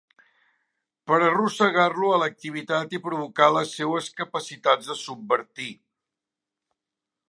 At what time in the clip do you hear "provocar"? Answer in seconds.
3.11-3.53